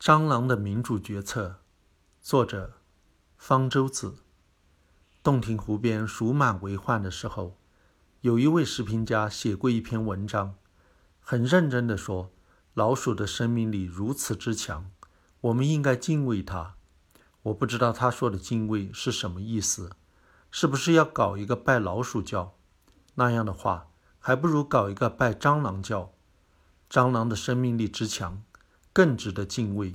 [0.00, 1.56] 蟑螂的民主决策，
[2.22, 2.74] 作者
[3.36, 4.14] 方舟子。
[5.24, 7.58] 洞庭湖边鼠满为患的时候，
[8.20, 10.54] 有一位视频家写过一篇文章，
[11.18, 12.30] 很认真地说
[12.74, 14.88] ：“老鼠的生命力如此之强，
[15.40, 16.76] 我们应该敬畏它。”
[17.42, 19.90] 我不知道他说的敬畏是什么意思，
[20.52, 22.54] 是不是要搞一个拜老鼠教？
[23.16, 23.88] 那样的话，
[24.20, 26.12] 还不如搞一个拜蟑螂教。
[26.88, 28.44] 蟑螂的生命力之强。
[28.98, 29.94] 更值得敬畏。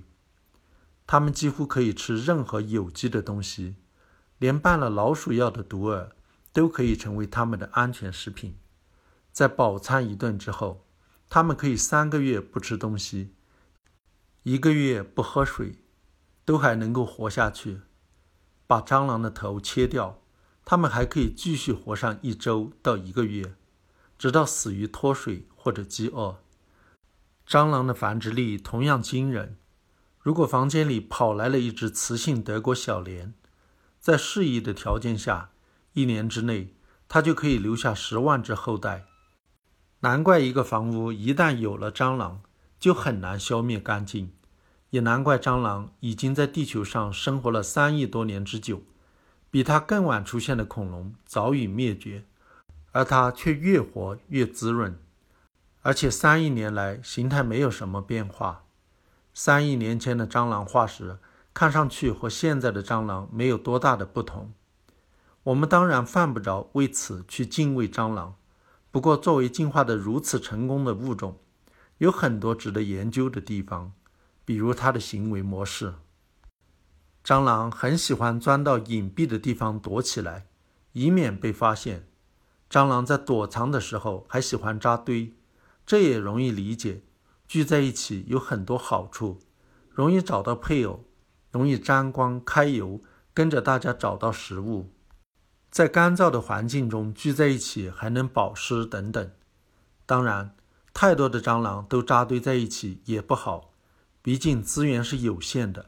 [1.05, 3.75] 它们几乎可以吃任何有机的东西，
[4.37, 6.11] 连拌了老鼠药的毒饵
[6.53, 8.55] 都可以成为它们的安全食品。
[9.33, 10.85] 在饱餐一顿之后，
[11.27, 13.33] 它们可以三个月不吃东西，
[14.43, 15.83] 一个月不喝水，
[16.45, 17.81] 都还能够活下去。
[18.65, 20.21] 把蟑螂的头切掉，
[20.63, 23.53] 它们还可以继续活上一周到一个月，
[24.17, 26.42] 直到死于脱水或者饥饿。
[27.47, 29.57] 蟑螂的繁殖力同样惊人。
[30.19, 33.33] 如果房间里跑来了一只雌性德国小蠊，
[33.99, 35.49] 在适宜的条件下，
[35.93, 36.73] 一年之内
[37.07, 39.05] 它就可以留下十万只后代。
[39.99, 42.41] 难怪一个房屋一旦有了蟑螂，
[42.79, 44.31] 就很难消灭干净。
[44.89, 48.83] 也难怪蟑螂已经在地球上生活了三亿多年之久，
[49.49, 52.23] 比它更晚出现的恐龙早已灭绝，
[52.91, 54.97] 而它却越活越滋润。
[55.83, 58.65] 而且三亿年来形态没有什么变化。
[59.33, 61.19] 三亿年前的蟑螂化石
[61.53, 64.53] 看上去和现在的蟑螂没有多大的不同。
[65.43, 68.35] 我们当然犯不着为此去敬畏蟑螂。
[68.91, 71.39] 不过，作为进化的如此成功的物种，
[71.97, 73.91] 有很多值得研究的地方，
[74.45, 75.95] 比如它的行为模式。
[77.25, 80.45] 蟑螂很喜欢钻到隐蔽的地方躲起来，
[80.93, 82.07] 以免被发现。
[82.69, 85.33] 蟑螂在躲藏的时候还喜欢扎堆。
[85.85, 87.03] 这也容易理解，
[87.47, 89.39] 聚在一起有很多好处，
[89.89, 91.05] 容易找到配偶，
[91.51, 93.01] 容易沾光揩油，
[93.33, 94.93] 跟着大家找到食物，
[95.69, 99.31] 在干燥的环境中聚在一起还能保湿等等。
[100.05, 100.55] 当然，
[100.93, 103.73] 太多的蟑螂都扎堆在一起也不好，
[104.21, 105.87] 毕竟资源是有限的。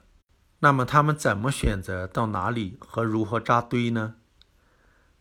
[0.59, 4.15] 那么它们怎么选择到哪里和如何扎堆呢？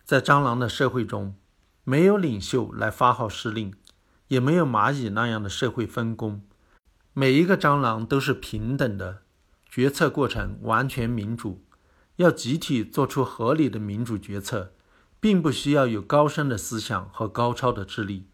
[0.05, 1.35] 在蟑螂的社会中，
[1.85, 3.75] 没有领袖来发号施令。
[4.29, 6.43] 也没有蚂蚁那样的社会分工，
[7.13, 9.23] 每一个蟑螂都是平等的，
[9.69, 11.65] 决策过程完全民主。
[12.17, 14.73] 要集体做出合理的民主决策，
[15.19, 18.29] 并不需要有高深的思想和高超的智力，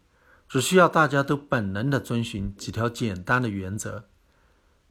[0.47, 4.05] 只需要大家都本能地遵循几条简单的原则。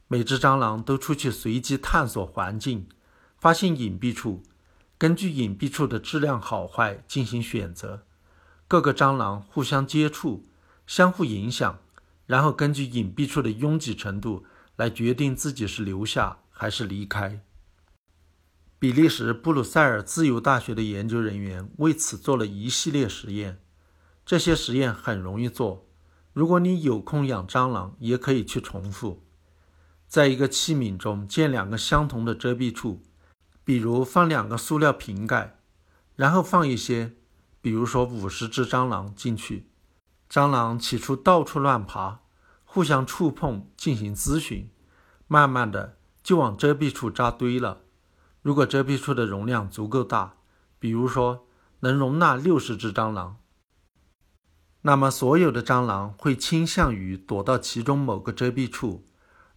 [0.07, 2.89] 每只蟑螂都出去随机探索环境，
[3.37, 4.43] 发现隐蔽处，
[4.97, 8.03] 根据隐蔽处的质量好坏进行选择。
[8.67, 10.45] 各个蟑螂互相接触。
[10.91, 11.79] 相互影响，
[12.25, 14.43] 然后根据隐蔽处的拥挤程度
[14.75, 17.39] 来决定自己是留下还是离开。
[18.77, 23.61] 比利时布鲁塞尔自由大学的研究人员为此做了一系列实验，
[24.25, 25.87] 这些实验很容易做。
[26.33, 29.23] 如果你有空养蟑螂，也可以去重复。
[30.09, 33.01] 在一个器皿中建两个相同的遮蔽处，
[33.63, 35.57] 比如放两个塑料瓶盖，
[36.17, 37.13] 然后放一些，
[37.61, 39.70] 比如说五十只蟑螂进去。
[40.31, 42.21] 蟑螂起初到处乱爬，
[42.63, 44.69] 互相触碰，进行咨询，
[45.27, 47.81] 慢慢的就往遮蔽处扎堆了。
[48.41, 50.37] 如果遮蔽处的容量足够大，
[50.79, 51.45] 比如说
[51.81, 53.39] 能容纳六十只蟑螂，
[54.83, 59.05] 那么所有的蟑螂会倾向于躲到其中某个遮蔽处，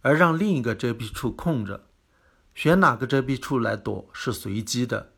[0.01, 1.87] 而让另一个遮蔽处空着。
[2.53, 5.13] 选哪个遮蔽处来躲是随机的。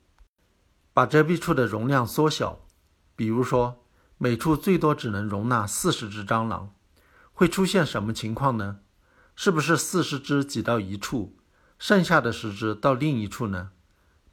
[0.94, 2.60] 把遮蔽处的容量缩小，
[3.16, 3.84] 比如说。
[4.20, 6.74] 每处最多只能容纳四十只蟑螂，
[7.34, 8.80] 会出现什么情况呢？
[9.36, 11.38] 是不是四十只挤到一处，
[11.78, 13.70] 剩下的十只到另一处呢？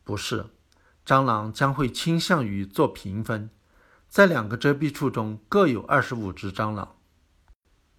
[0.03, 0.47] 不是，
[1.05, 3.51] 蟑螂将会倾向于做平分，
[4.09, 6.97] 在两个遮蔽处中各有二十五只蟑螂。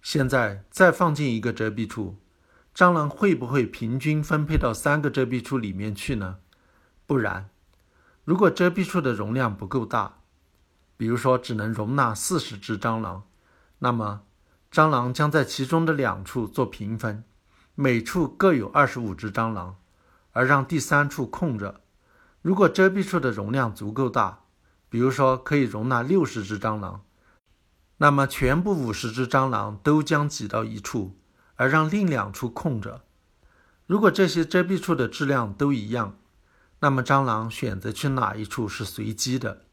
[0.02, 2.18] 现在再放进一个遮蔽处，
[2.74, 6.38] 蟑螂会不会平均分配到三个遮蔽处里面去呢？
[7.06, 7.48] 不然，
[8.24, 10.18] 如果遮蔽处的容量不够大。
[10.96, 13.24] 比如说，只能容纳四十只蟑螂，
[13.80, 14.22] 那么
[14.72, 17.24] 蟑螂将在其中的两处做平分，
[17.74, 19.76] 每处各有二十五只蟑螂，
[20.32, 21.80] 而让第三处空着。
[22.42, 24.44] 如果遮蔽处的容量足够大，
[24.88, 27.02] 比如说可以容纳六十只蟑螂，
[27.98, 31.18] 那么全部五十只蟑螂都将挤到一处，
[31.56, 33.02] 而让另两处空着。
[33.86, 36.16] 如果这些遮蔽处的质量都一样，
[36.80, 39.65] 那么蟑螂选择去哪一处是随机的。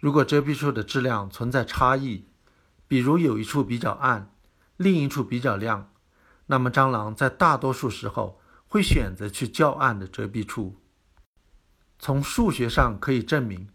[0.00, 2.24] 如果遮蔽处的质量存在差异，
[2.88, 4.32] 比如有一处比较暗，
[4.78, 5.92] 另一处比较亮，
[6.46, 10.76] 那么蟑螂在大多数时候会选择去较暗的遮蔽处。
[11.98, 13.68] 从数学上可以证明，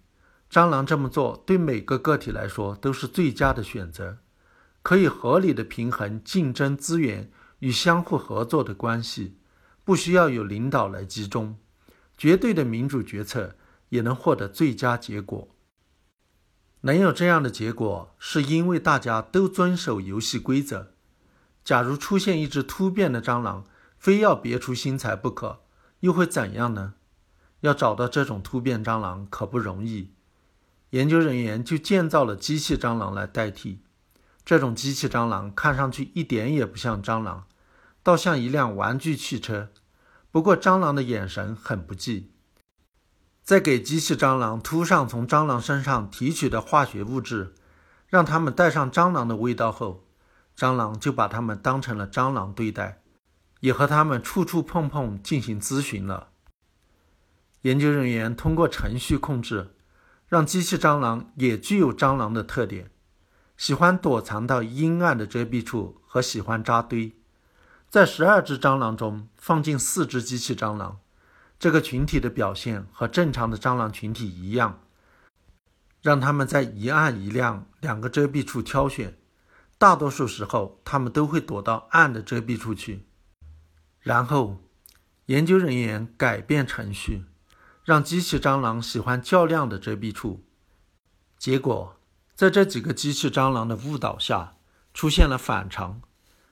[0.52, 4.18] 蟑螂这么做对每个个体来说都是最佳的选择，
[4.82, 7.30] 可以合理的平衡竞争资源
[7.60, 9.38] 与相互合作的关系，
[9.84, 11.56] 不需要有领导来集中，
[12.18, 13.56] 绝对的民主决策
[13.90, 15.55] 也能获得最佳结果。
[16.86, 20.92] 能有这样的结果，是因为大家都遵守游戏规则。
[21.64, 23.66] 假如出现一只突变的蟑螂，
[23.98, 25.62] 非要别出心裁不可，
[26.02, 26.94] 又会怎样呢？
[27.62, 30.12] 要找到这种突变蟑螂可不容易，
[30.92, 33.80] 研究人员就建造了机器蟑螂来代替。
[34.46, 37.48] 这种机器蟑螂看上去一点也不像蟑螂，
[38.04, 39.70] 倒像一辆玩具汽车。
[40.30, 42.30] 不过蟑螂的眼神很不济。
[43.46, 47.54] 在给机器蟑螂涂上从蟑螂身上提取的化学物质，
[48.08, 50.04] 让它们带上蟑螂的味道后，
[50.58, 53.04] 蟑螂就把它们当成了蟑螂对待，
[53.60, 56.30] 也和它们处处碰碰进行咨询了。
[57.62, 59.76] 研究人员通过程序控制，
[60.28, 62.90] 让机器蟑螂也具有蟑螂的特点，
[63.56, 67.16] 喜欢躲藏到阴暗的遮蔽处和喜欢扎堆。
[67.92, 70.98] 在十二只蟑螂中放进四只机器蟑螂。
[71.58, 74.82] 这个群体的表现和正常的蟑螂群体一样，
[76.02, 79.18] 让他们在一暗一亮两个遮蔽处挑选，
[79.78, 83.06] 大多数时候他们都会躲到暗的遮蔽处去。
[84.02, 84.58] 然后，
[85.28, 87.26] 研究人员改变程序，
[87.84, 90.44] 让机器蟑螂喜欢较亮的遮蔽处。
[91.40, 91.98] 结果，
[92.36, 94.58] 在这几个机器蟑螂的误导下，
[94.94, 96.02] 出现了反常，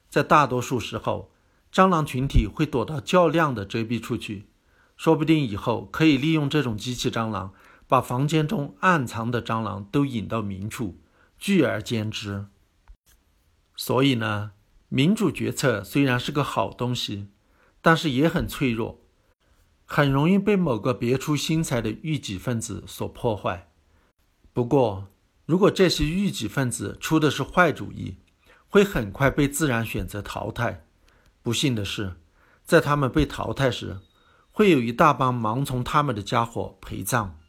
[0.09, 1.31] 在大多数时候，
[1.71, 4.47] 蟑螂群体会躲到较亮的遮蔽处去。
[4.95, 7.53] 说不定以后可以利用这种机器蟑螂，
[7.87, 10.99] 把房间中暗藏的蟑螂都引到明处，
[11.37, 12.45] 聚而歼之。
[13.75, 14.51] 所以呢，
[14.89, 17.27] 民主决策虽然是个好东西，
[17.81, 19.01] 但是也很脆弱，
[19.85, 23.71] 很容易被某个别出心裁的异己分子所破坏。
[24.53, 25.07] 不过，
[25.45, 28.17] 如果这些异己分子出的是坏主意，
[28.69, 30.85] 会很快被自然选择淘汰。
[31.41, 32.15] 不幸的是，
[32.63, 33.99] 在他们被淘汰时，
[34.55, 37.39] 会有一大帮盲从他们的家伙陪葬。